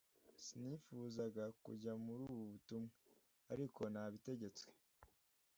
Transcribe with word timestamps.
Sinifuzaga 0.45 1.43
kujya 1.63 1.93
muri 2.05 2.23
ubu 2.31 2.43
butumwa, 2.51 2.93
ariko 3.53 3.81
nabitegetswe. 3.93 4.71